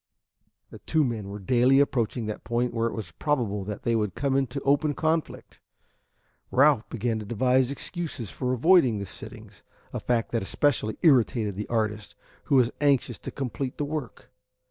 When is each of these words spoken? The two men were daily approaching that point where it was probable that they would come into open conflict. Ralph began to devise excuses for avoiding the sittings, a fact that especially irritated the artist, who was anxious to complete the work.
The 0.71 0.79
two 0.79 1.03
men 1.03 1.29
were 1.29 1.37
daily 1.37 1.79
approaching 1.79 2.25
that 2.25 2.43
point 2.43 2.73
where 2.73 2.87
it 2.87 2.95
was 2.95 3.11
probable 3.11 3.63
that 3.65 3.83
they 3.83 3.95
would 3.95 4.15
come 4.15 4.35
into 4.35 4.59
open 4.61 4.95
conflict. 4.95 5.59
Ralph 6.49 6.89
began 6.89 7.19
to 7.19 7.25
devise 7.25 7.69
excuses 7.69 8.31
for 8.31 8.51
avoiding 8.51 8.97
the 8.97 9.05
sittings, 9.05 9.61
a 9.93 9.99
fact 9.99 10.31
that 10.31 10.41
especially 10.41 10.97
irritated 11.03 11.55
the 11.55 11.69
artist, 11.69 12.15
who 12.45 12.55
was 12.55 12.71
anxious 12.81 13.19
to 13.19 13.29
complete 13.29 13.77
the 13.77 13.85
work. 13.85 14.31